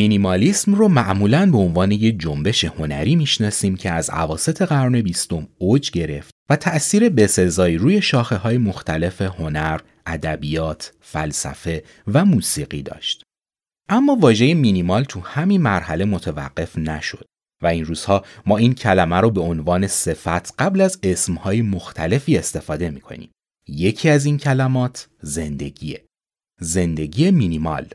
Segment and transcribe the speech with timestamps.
[0.00, 5.90] مینیمالیسم رو معمولا به عنوان یک جنبش هنری می‌شناسیم که از عواست قرن بیستم اوج
[5.90, 13.22] گرفت و تأثیر بسزایی روی شاخه های مختلف هنر، ادبیات، فلسفه و موسیقی داشت.
[13.88, 17.26] اما واژه مینیمال تو همین مرحله متوقف نشد
[17.62, 22.90] و این روزها ما این کلمه رو به عنوان صفت قبل از اسمهای مختلفی استفاده
[22.90, 23.30] می‌کنیم.
[23.68, 26.04] یکی از این کلمات زندگیه.
[26.60, 27.88] زندگی مینیمال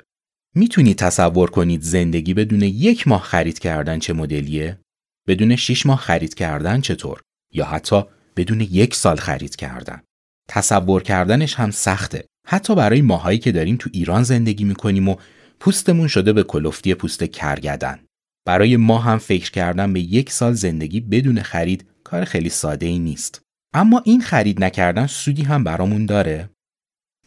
[0.55, 4.79] می‌تونی تصور کنید زندگی بدون یک ماه خرید کردن چه مدلیه؟
[5.27, 7.21] بدون شیش ماه خرید کردن چطور؟
[7.53, 8.03] یا حتی
[8.35, 10.01] بدون یک سال خرید کردن.
[10.49, 12.25] تصور کردنش هم سخته.
[12.47, 15.15] حتی برای ماهایی که داریم تو ایران زندگی می‌کنیم و
[15.59, 17.99] پوستمون شده به کلفتی پوست کرگدن.
[18.45, 22.99] برای ما هم فکر کردن به یک سال زندگی بدون خرید کار خیلی ساده ای
[22.99, 23.41] نیست.
[23.73, 26.49] اما این خرید نکردن سودی هم برامون داره؟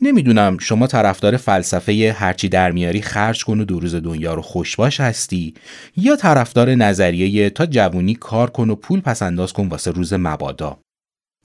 [0.00, 5.00] نمی‌دونم شما طرفدار فلسفه هرچی در میاری خرج کن و دو روز دنیا رو خوشباش
[5.00, 5.54] هستی
[5.96, 10.78] یا طرفدار نظریه تا جوونی کار کن و پول پس انداز کن واسه روز مبادا.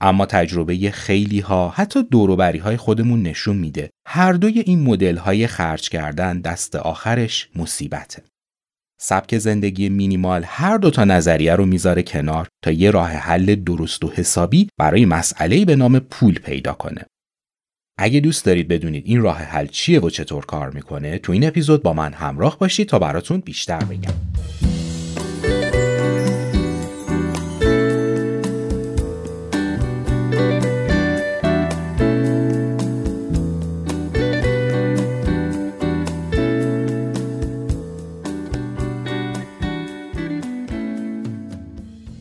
[0.00, 5.46] اما تجربه خیلی ها حتی دوروبری های خودمون نشون میده هر دوی این مدل های
[5.46, 8.22] خرج کردن دست آخرش مصیبته.
[9.00, 14.04] سبک زندگی مینیمال هر دو تا نظریه رو می‌ذاره کنار تا یه راه حل درست
[14.04, 17.06] و حسابی برای مسئله به نام پول پیدا کنه.
[17.98, 21.82] اگه دوست دارید بدونید این راه حل چیه و چطور کار می‌کنه تو این اپیزود
[21.82, 24.14] با من همراه باشید تا براتون بیشتر بگم.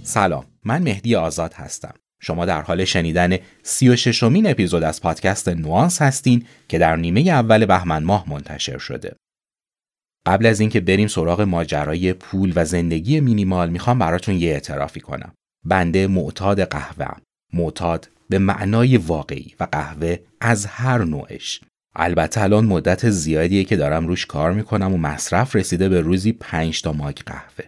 [0.04, 1.94] سلام من مهدی آزاد هستم.
[2.26, 7.22] شما در حال شنیدن سی و ششمین اپیزود از پادکست نوانس هستین که در نیمه
[7.22, 9.16] اول بهمن ماه منتشر شده.
[10.26, 15.34] قبل از اینکه بریم سراغ ماجرای پول و زندگی مینیمال می‌خوام براتون یه اعترافی کنم.
[15.66, 17.08] بنده معتاد قهوه
[17.54, 21.62] معتاد به معنای واقعی و قهوه از هر نوعش.
[21.96, 26.82] البته الان مدت زیادیه که دارم روش کار می‌کنم و مصرف رسیده به روزی 5
[26.82, 27.66] تا ماگ قهوه.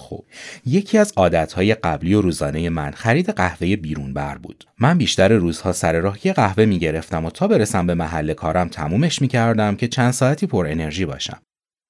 [0.00, 0.24] خب
[0.66, 4.64] یکی از عادتهای قبلی و روزانه من خرید قهوه بیرون بر بود.
[4.78, 9.22] من بیشتر روزها سر راه یه قهوه می‌گرفتم و تا برسم به محل کارم تمومش
[9.22, 11.40] می‌کردم که چند ساعتی پر انرژی باشم.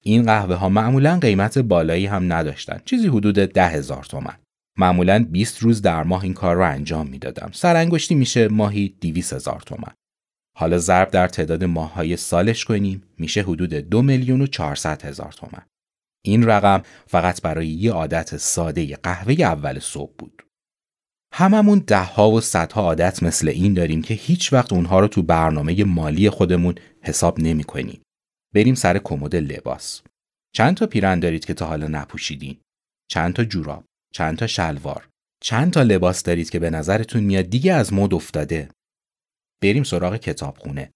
[0.03, 4.35] این قهوه ها معمولا قیمت بالایی هم نداشتن چیزی حدود ده هزار تومن.
[4.77, 7.49] معمولا 20 روز در ماه این کار رو انجام می‌دادم.
[7.53, 9.93] سرانگشتی میشه ماهی 200 هزار تومن.
[10.57, 15.61] حالا ضرب در تعداد ماههای سالش کنیم میشه حدود دو میلیون و 400 هزار تومن.
[16.25, 20.43] این رقم فقط برای یه عادت ساده قهوه اول صبح بود.
[21.33, 25.21] هممون ده ها و صدها عادت مثل این داریم که هیچ وقت اونها رو تو
[25.21, 28.01] برنامه مالی خودمون حساب نمی کنیم.
[28.53, 30.01] بریم سر کمد لباس.
[30.55, 32.57] چند تا پیرن دارید که تا حالا نپوشیدین؟
[33.09, 35.07] چند تا جوراب؟ چند تا شلوار؟
[35.43, 38.69] چند تا لباس دارید که به نظرتون میاد دیگه از مد افتاده؟
[39.63, 40.91] بریم سراغ کتابخونه.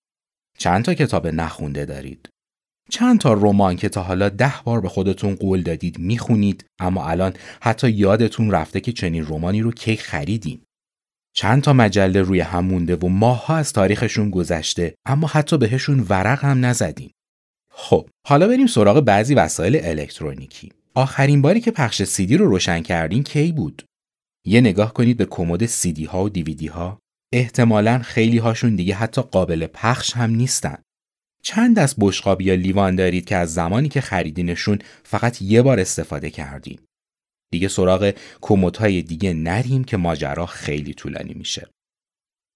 [0.58, 2.30] چند تا کتاب نخونده دارید؟
[2.90, 7.34] چند تا رمان که تا حالا ده بار به خودتون قول دادید می‌خونید اما الان
[7.62, 10.62] حتی یادتون رفته که چنین رمانی رو کی خریدین
[11.36, 16.46] چند تا مجله روی هم مونده و ماهها از تاریخشون گذشته اما حتی بهشون ورق
[16.46, 17.12] هم نزدیم.
[17.72, 20.72] خب حالا بریم سراغ بعضی وسایل الکترونیکی.
[20.96, 23.86] آخرین باری که پخش سیدی رو روشن کردین کی بود؟
[24.46, 27.00] یه نگاه کنید به کمد سیدی ها و دیویدی ها
[27.34, 30.78] احتمالا خیلی هاشون دیگه حتی قابل پخش هم نیستن.
[31.46, 36.30] چند دست بشقاب یا لیوان دارید که از زمانی که خریدینشون فقط یه بار استفاده
[36.30, 36.80] کردین.
[37.52, 41.68] دیگه سراغ کمدهای دیگه نریم که ماجرا خیلی طولانی میشه.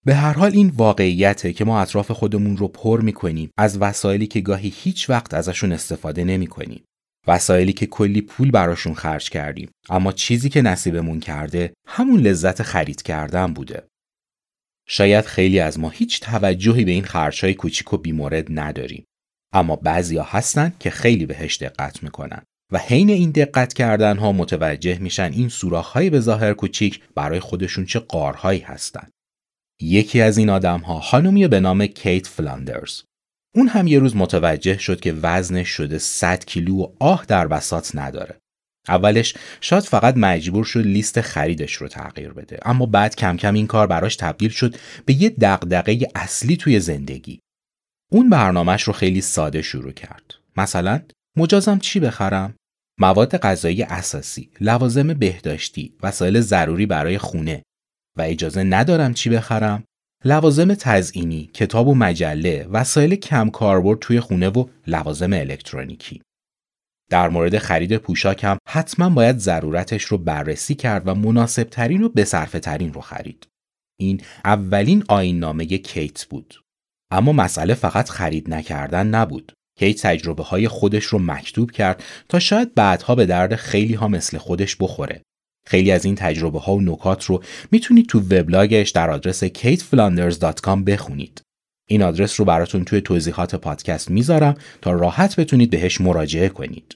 [0.05, 4.41] به هر حال این واقعیته که ما اطراف خودمون رو پر می‌کنیم از وسایلی که
[4.41, 6.83] گاهی هیچ وقت ازشون استفاده نمی‌کنیم.
[7.27, 13.01] وسایلی که کلی پول براشون خرج کردیم اما چیزی که نصیبمون کرده همون لذت خرید
[13.01, 13.88] کردن بوده.
[14.91, 19.05] شاید خیلی از ما هیچ توجهی به این خرچهای کوچیک و بیمورد نداریم.
[19.53, 22.41] اما بعضیا هستن که خیلی بهش دقت می‌کنن
[22.71, 27.85] و حین این دقت کردن ها متوجه میشن این سوراخ‌های به ظاهر کوچیک برای خودشون
[27.85, 29.09] چه قارهایی هستن.
[29.81, 33.01] یکی از این آدم ها خانومی به نام کیت فلاندرز.
[33.55, 37.95] اون هم یه روز متوجه شد که وزنش شده 100 کیلو و آه در بساط
[37.95, 38.39] نداره.
[38.87, 43.67] اولش شاید فقط مجبور شد لیست خریدش رو تغییر بده اما بعد کم کم این
[43.67, 47.39] کار براش تبدیل شد به یه دغدغه اصلی توی زندگی.
[48.11, 50.35] اون برنامهش رو خیلی ساده شروع کرد.
[50.57, 51.01] مثلا
[51.37, 52.55] مجازم چی بخرم؟
[52.99, 57.63] مواد غذایی اساسی لوازم بهداشتی وسایل ضروری برای خونه.
[58.17, 59.83] و اجازه ندارم چی بخرم؟
[60.25, 66.21] لوازم تزئینی کتاب و مجله وسایل کم کاربرد توی خونه و لوازم الکترونیکی.
[67.09, 72.09] در مورد خرید پوشاک هم حتما باید ضرورتش رو بررسی کرد و مناسب ترین و
[72.09, 73.47] بصرفه ترین رو خرید.
[73.99, 76.63] این اولین آین نامه کیت بود.
[77.11, 79.53] اما مسئله فقط خرید نکردن نبود.
[79.79, 84.37] کیت تجربه های خودش رو مکتوب کرد تا شاید بعدها به درد خیلی ها مثل
[84.37, 85.21] خودش بخوره.
[85.67, 91.41] خیلی از این تجربه ها و نکات رو می‌تونید تو وبلاگش در آدرس kateflanders.com بخونید.
[91.91, 96.95] این آدرس رو براتون توی توضیحات پادکست می‌ذارم تا راحت بتونید بهش مراجعه کنید.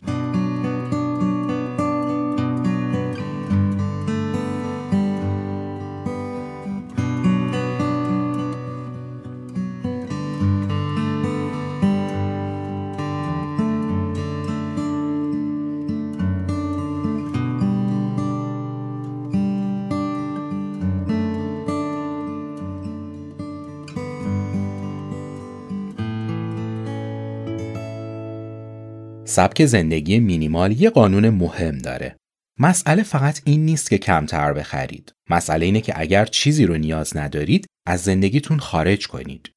[29.33, 32.15] سبک زندگی مینیمال یه قانون مهم داره.
[32.59, 35.13] مسئله فقط این نیست که کمتر بخرید.
[35.30, 39.51] مسئله اینه که اگر چیزی رو نیاز ندارید از زندگیتون خارج کنید.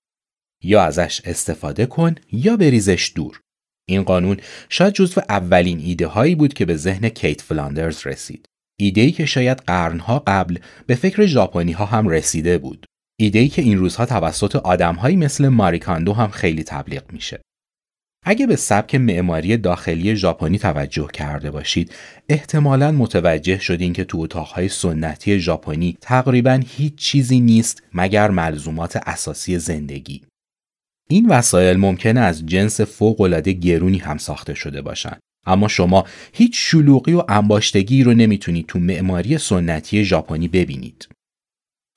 [0.62, 3.40] یا ازش استفاده کن یا بریزش دور.
[3.88, 4.36] این قانون
[4.68, 8.46] شاید جزو اولین ایده هایی بود که به ذهن کیت فلاندرز رسید.
[8.80, 12.86] ایده ای که شاید قرنها قبل به فکر ژاپنی ها هم رسیده بود.
[13.20, 17.40] ایده ای که این روزها توسط آدمهایی مثل ماریکاندو هم خیلی تبلیغ میشه.
[18.24, 21.92] اگه به سبک معماری داخلی ژاپنی توجه کرده باشید
[22.28, 29.58] احتمالا متوجه شدین که تو اتاقهای سنتی ژاپنی تقریبا هیچ چیزی نیست مگر ملزومات اساسی
[29.58, 30.22] زندگی.
[31.08, 37.12] این وسایل ممکنه از جنس فوقالعاده گرونی هم ساخته شده باشند اما شما هیچ شلوغی
[37.12, 41.08] و انباشتگی رو نمی‌تونید تو معماری سنتی ژاپنی ببینید.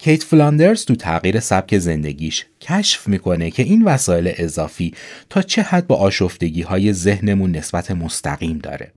[0.02, 4.94] کیت فلاندرز تو تغییر سبک زندگیش کشف می‌کنه که این وسایل اضافی
[5.30, 8.94] تا چه حد با آشفتگی های ذهنمون نسبت مستقیم داره.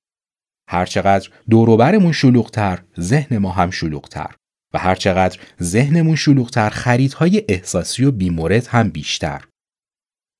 [0.69, 4.35] هرچقدر دوروبرمون شلوغتر ذهن ما هم شلوغتر
[4.75, 9.45] و هرچقدر ذهنمون شلوغتر خریدهای احساسی و بیمورد هم بیشتر.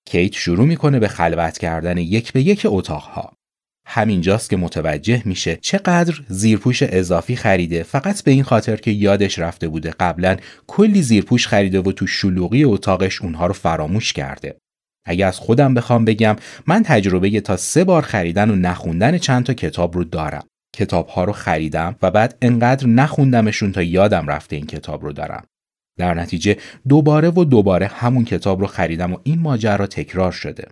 [0.09, 3.35] کیت شروع می‌کنه به خلوت کردن یک به یک اتاقها.
[3.87, 9.69] همینجاست که متوجه میشه چقدر زیرپوش اضافی خریده فقط به این خاطر که یادش رفته
[9.69, 10.37] بوده قبلا
[10.67, 14.57] کلی زیرپوش خریده و تو شلوغی اتاقش اونها رو فراموش کرده.
[15.05, 16.37] اگه از خودم بخوام بگم
[16.67, 20.45] من تجربه تا سه بار خریدن و نخوندن چند تا کتاب رو دارم.
[20.77, 25.45] کتاب ها رو خریدم و بعد انقدر نخوندمشون تا یادم رفته این کتاب رو دارم.
[25.99, 26.57] در نتیجه
[26.89, 30.69] دوباره و دوباره همون کتاب رو خریدم و این ماجرا تکرار شده.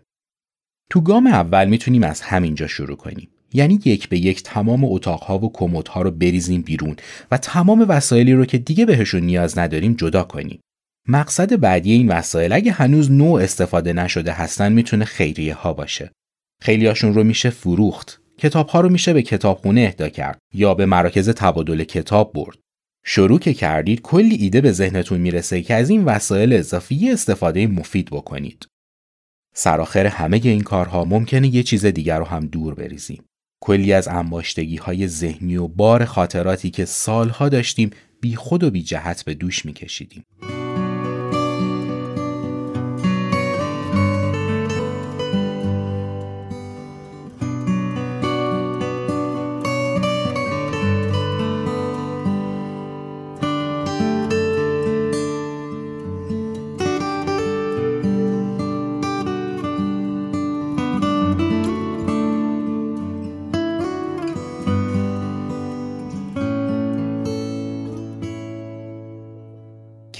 [0.90, 3.28] تو گام اول می‌تونیم از همینجا شروع کنیم.
[3.52, 6.96] یعنی یک به یک تمام اتاقها و کمدها رو بریزیم بیرون
[7.30, 10.60] و تمام وسایلی رو که دیگه بهشون نیاز نداریم جدا کنیم.
[11.08, 16.10] مقصد بعدی این وسایل اگه هنوز نوع استفاده نشده هستن می‌تونه خیریه ها باشه.
[16.62, 18.20] خیلیاشون رو میشه فروخت.
[18.38, 22.58] کتاب ها رو میشه به کتابخونه اهدا کرد یا به مراکز تبادل کتاب برد.
[23.04, 28.08] شروع که کردید کلی ایده به ذهنتون می‌رسه که از این وسایل اضافی استفاده مفید
[28.10, 28.66] بکنید.
[29.54, 33.24] سرآخر همه این کارها ممکنه یه چیز دیگر رو هم دور بریزیم.
[33.62, 37.90] کلی از انباشتگی های ذهنی و بار خاطراتی که سالها داشتیم
[38.20, 40.24] بی خود و بی جهت به دوش میکشیدیم.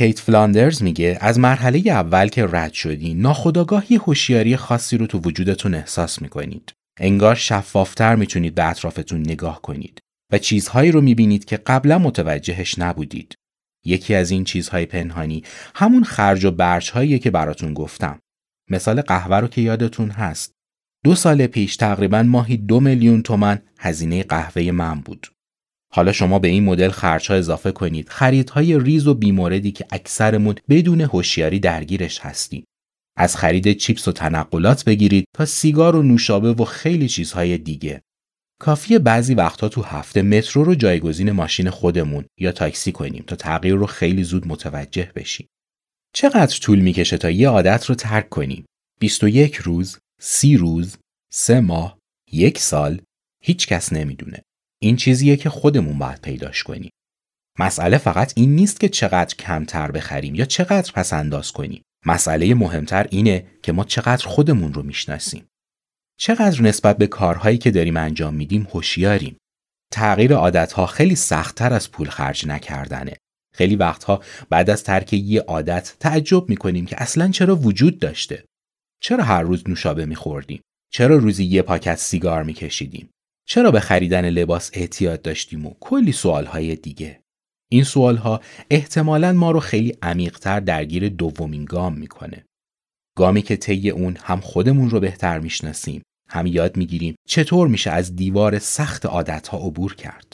[0.01, 5.75] کیت فلاندرز میگه از مرحله اول که رد شدی ناخداگاه هوشیاری خاصی رو تو وجودتون
[5.75, 6.73] احساس می‌کنید.
[7.01, 9.99] انگار شفافتر می‌تونید به اطرافتون نگاه کنید
[10.33, 13.35] و چیزهایی رو می‌بینید که قبلا متوجهش نبودید.
[13.85, 15.43] یکی از این چیزهای پنهانی
[15.75, 18.19] همون خرج و برچ که براتون گفتم.
[18.71, 20.53] مثال قهوه رو که یادتون هست.
[21.05, 25.27] دو سال پیش تقریبا ماهی دو میلیون تومن هزینه قهوه من بود.
[25.93, 31.01] حالا شما به این مدل خرچها اضافه کنید خریدهای ریز و بیموردی که اکثرمون بدون
[31.01, 32.65] هوشیاری درگیرش هستیم
[33.17, 38.03] از خرید چیپس و تنقلات بگیرید تا سیگار و نوشابه و خیلی چیزهای دیگه
[38.61, 43.75] کافیه بعضی وقتها تو هفته مترو رو جایگزین ماشین خودمون یا تاکسی کنیم تا تغییر
[43.75, 45.49] رو خیلی زود متوجه بشیم.
[46.15, 48.65] چقدر طول می‌کشه تا یه عادت رو ترک کنیم؟
[49.01, 50.97] 21 روز، 30 روز،
[51.33, 51.99] 3 ماه،
[52.33, 53.03] یک سال،
[53.45, 54.43] هیچ کس نمی‌دونه.
[54.83, 56.91] این چیزیه که خودمون باید پیداش کنیم.
[57.59, 61.83] مسئله فقط این نیست که چقدر کمتر بخریم یا چقدر پس انداز کنیم.
[62.07, 65.47] مسئله مهمتر اینه که ما چقدر خودمون رو می‌شناسیم.
[66.19, 69.37] چقدر نسبت به کارهایی که داریم انجام میدیم هوشیاریم.
[69.93, 73.17] تغییر عادتها خیلی سختتر از پول خرج نکردنه.
[73.55, 78.45] خیلی وقتها بعد از ترک یه عادت تعجب می‌کنیم که اصلا چرا وجود داشته.
[79.03, 80.61] چرا هر روز نوشابه میخوردیم؟
[80.93, 83.11] چرا روزی یه پاکت سیگار میکشیدیم؟
[83.51, 87.21] چرا به خریدن لباس احتیاط داشتیم و کلی سوالهای دیگه؟
[87.71, 88.41] این سوالها
[88.71, 92.45] احتمالا ما رو خیلی عمیقتر درگیر دومین گام می‌کنه.
[93.17, 98.17] گامی که طی اون هم خودمون رو بهتر می‌شناسیم هم یاد می‌گیریم چطور میشه از
[98.17, 100.33] دیوار سخت عادتها عبور کرد.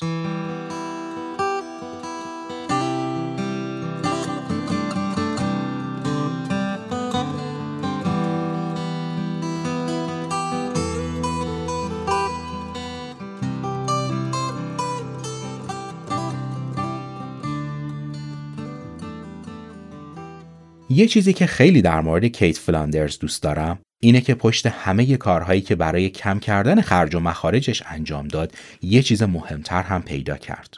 [20.96, 25.60] یه چیزی که خیلی در مورد کیت فلاندرز دوست دارم اینه که پشت همه کارهایی
[25.60, 30.74] که برای کم کردن خرج و مخارجش انجام داد یه چیز مهمتر هم پیدا کرد.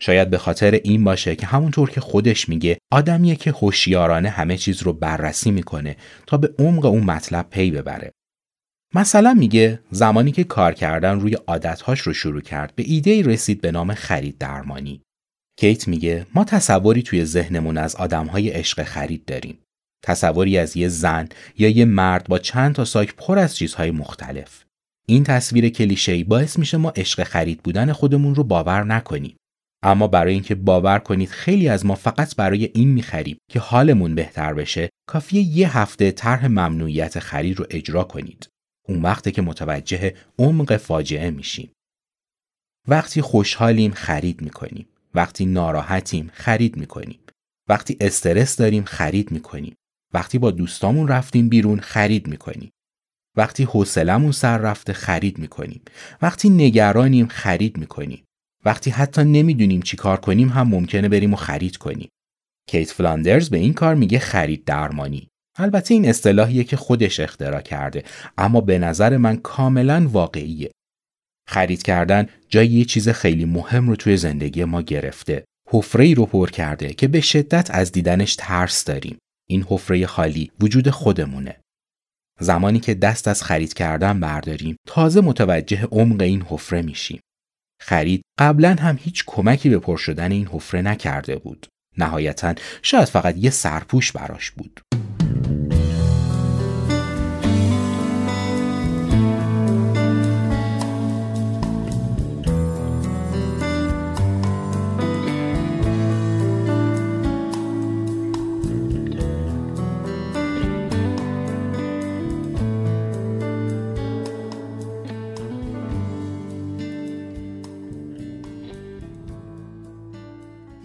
[0.00, 4.82] شاید به خاطر این باشه که همونطور که خودش میگه آدمیه که هوشیارانه همه چیز
[4.82, 8.12] رو بررسی می‌کنه تا به عمق اون مطلب پی ببره.
[8.94, 13.72] مثلا میگه زمانی که کار کردن روی عادتهاش رو شروع کرد به ایده رسید به
[13.72, 15.02] نام خرید درمانی.
[15.60, 19.58] کیت میگه ما تصوری توی ذهنمون از آدمهای عشق خرید داریم.
[20.04, 24.64] تصوری از یه زن یا یه مرد با چند تا ساک پر از چیزهای مختلف.
[25.08, 29.36] این تصویر کلیشه‌ای باعث میشه ما عشق خرید بودن خودمون رو باور نکنیم.
[29.82, 34.54] اما برای اینکه باور کنید خیلی از ما فقط برای این می‌خریم که حالمون بهتر
[34.54, 38.48] بشه کافیه یه هفته طرح ممنوعیت خرید رو اجرا کنید.
[38.88, 41.72] اون وقته که متوجه عمق فاجعه میشیم.
[42.88, 44.86] وقتی خوشحالیم خرید می‌کنیم.
[45.14, 47.18] وقتی ناراحتیم خرید می‌کنیم.
[47.68, 49.74] وقتی استرس داریم خرید می‌کنیم.
[50.14, 52.70] وقتی با دوستامون رفتیم بیرون خرید می‌کنیم.
[53.36, 55.80] وقتی حوصلمون سر رفته خرید می‌کنیم.
[56.22, 58.24] وقتی نگرانیم خرید می‌کنیم.
[58.64, 62.08] وقتی حتی نمی‌دونیم چی کار کنیم هم ممکنه بریم و خرید کنیم.
[62.68, 65.28] کیت فلاندرز به این کار میگه خرید درمانی.
[65.56, 68.04] البته این اصطلاحیه که خودش اختراع کرده
[68.38, 70.70] اما به نظر من کاملا واقعیه.
[71.48, 75.44] خرید کردن جای یه چیز خیلی مهم رو توی زندگی ما گرفته.
[75.70, 79.18] حفره رو پر کرده که به شدت از دیدنش ترس داریم.
[79.48, 81.56] این حفره خالی وجود خودمونه.
[82.40, 87.20] زمانی که دست از خرید کردن برداریم تازه متوجه عمق این حفره میشیم.
[87.80, 91.66] خرید قبلا هم هیچ کمکی به پر شدن این حفره نکرده بود.
[91.98, 94.80] نهایتا شاید فقط یه سرپوش براش بود.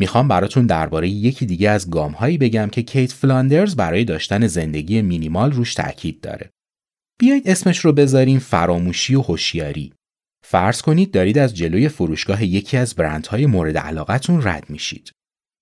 [0.04, 5.52] می‌خوام براتون درباره یکی دیگه از گامهایی بگم که کیت فلاندرز برای داشتن زندگی مینیمال
[5.52, 6.50] روش تاکید داره.
[7.20, 9.94] بیایید اسمش رو بذاریم فراموشی و هوشیاری.
[10.46, 15.12] فرض کنید دارید از جلوی فروشگاه یکی از برندهای مورد علاقتون رد میشید.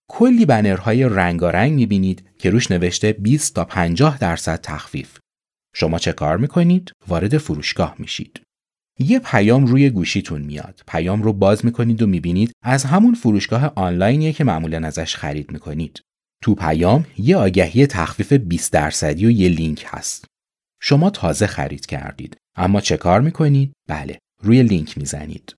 [0.09, 5.17] کلی بنرهای رنگارنگ می‌بینید که روش نوشته 20 تا 50 درصد تخفیف.
[5.75, 8.41] شما چه کار می‌کنید؟ وارد فروشگاه میشید.
[9.01, 10.81] یه پیام روی گوشیتون میاد.
[10.87, 16.01] پیام رو باز می‌کنید و می‌بینید از همون فروشگاه آنلاینیه که معمولا ازش خرید می‌کنید.
[16.43, 20.25] تو پیام یه آگهی تخفیف 20 درصدی و یه لینک هست.
[20.81, 22.37] شما تازه خرید کردید.
[22.57, 25.55] اما چه کار می‌کنید؟ بله، روی لینک می‌زنید.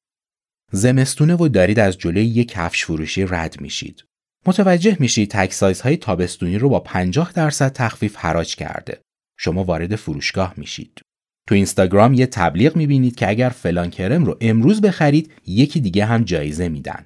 [0.72, 4.04] زمستونه و دارید از جلوی یه کفش فروشی رد میشید.
[4.46, 9.02] متوجه میشید تک های تابستونی رو با 50 درصد تخفیف حراج کرده.
[9.40, 11.02] شما وارد فروشگاه میشید.
[11.48, 16.24] تو اینستاگرام یه تبلیغ می‌بینید که اگر فلان کرم رو امروز بخرید یکی دیگه هم
[16.24, 17.06] جایزه میدن.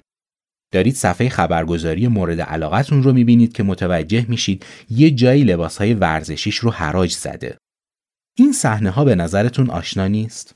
[0.72, 6.70] دارید صفحه خبرگزاری مورد علاقتون رو می‌بینید که متوجه میشید یه جایی لباسهای ورزشیش رو
[6.70, 7.58] حراج زده.
[8.36, 10.54] این صحنه ها به نظرتون آشنا نیست؟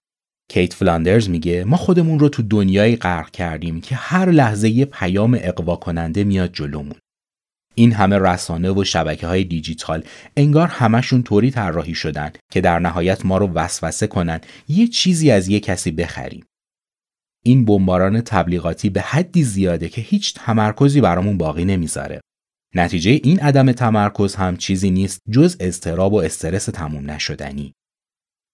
[0.51, 5.39] کیت فلاندرز میگه ما خودمون رو تو دنیایی غرق کردیم که هر لحظه یه پیام
[5.41, 6.97] اقوا کننده میاد جلومون.
[7.75, 10.05] این همه رسانه و شبکه های دیجیتال
[10.37, 15.49] انگار همشون طوری طراحی شدن که در نهایت ما رو وسوسه کنن یه چیزی از
[15.49, 16.45] یه کسی بخریم.
[17.45, 22.21] این بمباران تبلیغاتی به حدی زیاده که هیچ تمرکزی برامون باقی نمی‌ذاره.
[22.75, 27.73] نتیجه این عدم تمرکز هم چیزی نیست جز اضطراب و استرس تموم نشدنی.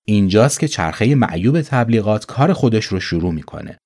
[0.07, 3.79] اینجاست که چرخه معیوب تبلیغات کار خودش رو شروع می‌کنه.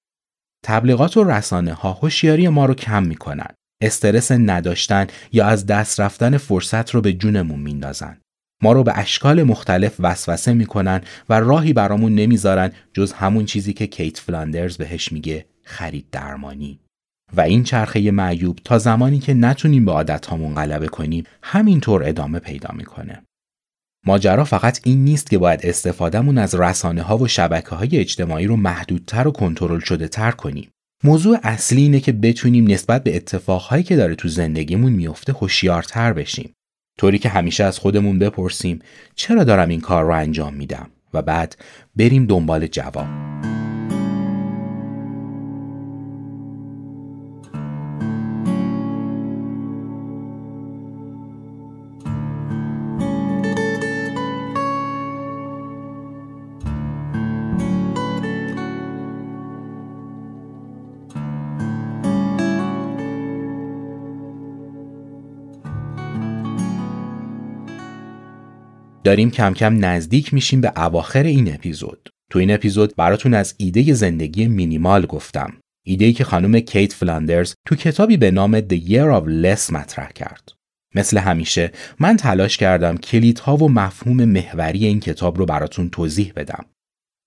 [0.64, 3.54] تبلیغات و رسانه ها هوشیاری ما رو کم می‌کنن.
[3.82, 8.18] استرس نداشتن یا از دست رفتن فرصت رو به جونمون میندازن.
[8.62, 13.86] ما رو به اشکال مختلف وسوسه می‌کنن و راهی برامون نمی‌ذارن جز همون چیزی که
[13.86, 16.80] کیت فلاندرز بهش میگه خرید درمانی.
[17.36, 22.38] و این چرخه معیوب تا زمانی که نتونیم به عادت هامون غلبه کنیم همینطور ادامه
[22.38, 23.22] پیدا می‌کنه.
[24.06, 28.56] ماجرا فقط این نیست که باید استفادهمون از رسانه ها و شبکه های اجتماعی رو
[28.56, 30.70] محدودتر و کنترل شده تر کنیم.
[31.04, 36.54] موضوع اصلی اینه که بتونیم نسبت به اتفاقهایی که داره تو زندگیمون میفته هوشیارتر بشیم.
[36.98, 38.78] طوری که همیشه از خودمون بپرسیم
[39.14, 41.56] چرا دارم این کار رو انجام میدم و بعد
[41.96, 43.41] بریم دنبال جواب.
[69.12, 72.08] داریم کم کم نزدیک میشیم به اواخر این اپیزود.
[72.30, 75.52] تو این اپیزود براتون از ایده زندگی مینیمال گفتم.
[75.86, 80.52] ایده که خانم کیت فلاندرز تو کتابی به نام The Year of Less مطرح کرد.
[80.94, 86.64] مثل همیشه من تلاش کردم کلیدها و مفهوم محوری این کتاب رو براتون توضیح بدم.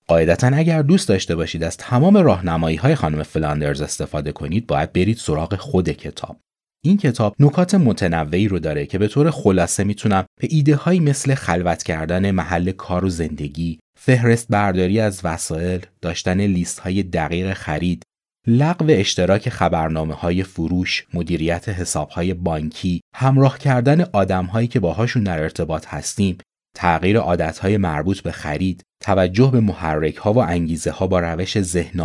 [0.08, 5.16] قاعدتا اگر دوست داشته باشید از تمام راهنمایی های خانم فلاندرز استفاده کنید باید برید
[5.16, 6.36] سراغ خود کتاب.
[6.84, 11.34] این کتاب نکات متنوعی رو داره که به طور خلاصه می‌تونم به ایده هایی مثل
[11.34, 18.02] خلوت کردن محل کار و زندگی، فهرست برداری از وسایل، داشتن لیست های دقیق خرید،
[18.46, 25.22] لغو اشتراک خبرنامه های فروش، مدیریت حساب های بانکی، همراه کردن آدم هایی که باهاشون
[25.22, 26.38] در ارتباط هستیم،
[26.76, 31.60] تغییر عادت های مربوط به خرید، توجه به محرک ها و انگیزه ها با روش
[31.60, 32.00] ذهن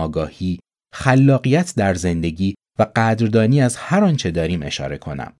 [0.93, 5.33] خلاقیت در زندگی و قدردانی از هر آنچه داریم اشاره کنم.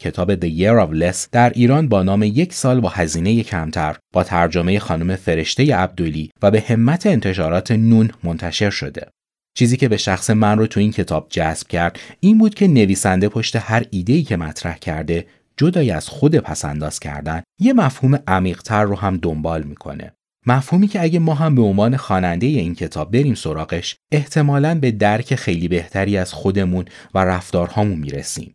[0.00, 4.24] کتاب The Year of Less در ایران با نام یک سال با هزینه کمتر با
[4.24, 9.08] ترجمه خانم فرشته عبدولی و به همت انتشارات نون منتشر شده.
[9.56, 13.28] چیزی که به شخص من رو تو این کتاب جذب کرد این بود که نویسنده
[13.28, 18.96] پشت هر ایده‌ای که مطرح کرده جدای از خود پسنداز کردن یه مفهوم عمیقتر رو
[18.96, 20.12] هم دنبال می‌کنه
[20.46, 25.34] مفهومی که اگه ما هم به عنوان خواننده این کتاب بریم سراغش احتمالاً به درک
[25.34, 28.54] خیلی بهتری از خودمون و رفتارهامون می‌رسیم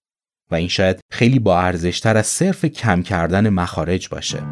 [0.52, 4.44] و این شاید خیلی با ارزشتر از صرف کم کردن مخارج باشه.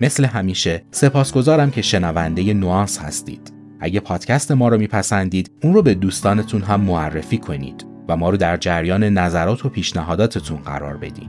[0.00, 3.52] مثل همیشه سپاسگزارم که شنونده نوانس هستید.
[3.80, 7.93] اگه پادکست ما رو میپسندید اون رو به دوستانتون هم معرفی کنید.
[8.08, 11.28] و ما رو در جریان نظرات و پیشنهاداتتون قرار بدین.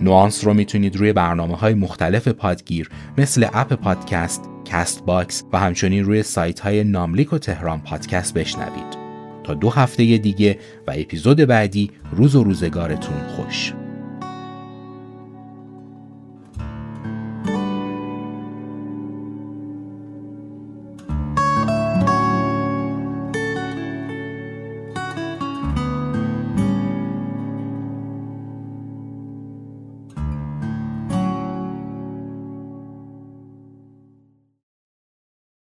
[0.00, 6.22] نوانس رو می‌تونید روی برنامه های مختلف پادگیر مثل اپ پادکست، Castbox و همچنین روی
[6.22, 8.96] سایت های ناملیک و تهران پادکست بشنوید.
[9.44, 13.72] تا دو هفته دیگه و اپیزود بعدی روز و روزگارتون خوش.